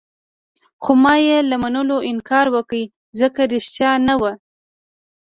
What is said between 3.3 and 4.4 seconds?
ريښتیا نه وو.